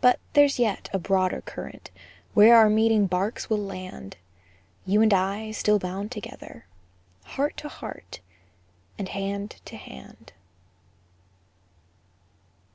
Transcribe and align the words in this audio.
But 0.00 0.20
there's 0.32 0.58
yet 0.58 0.88
a 0.94 0.98
broader 0.98 1.42
current, 1.42 1.90
Where 2.32 2.56
our 2.56 2.70
meeting 2.70 3.06
barks 3.06 3.50
will 3.50 3.58
land; 3.62 4.16
You 4.86 5.02
and 5.02 5.12
I 5.12 5.50
still 5.50 5.78
bound 5.78 6.10
together, 6.10 6.64
Heart 7.24 7.58
to 7.58 7.68
heart, 7.68 8.20
and 8.98 9.10
hand 9.10 9.60
to 9.66 9.76
hand. 9.76 10.32